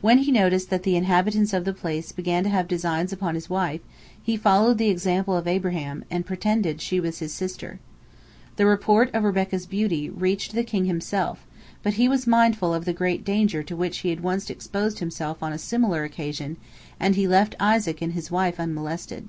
[0.00, 3.50] When he noticed that the inhabitants of the place began to have designs upon his
[3.50, 3.80] wife,
[4.22, 7.80] he followed the example of Abraham, and pretended she was his sister.
[8.54, 11.44] The report of Rebekah's beauty reached the king himself,
[11.82, 15.42] but he was mindful of the great danger to which he had once exposed himself
[15.42, 16.58] on a similar occasion,
[17.00, 19.26] and he left Isaac and his wife unmolested.